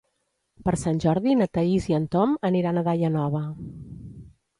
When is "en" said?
1.97-2.07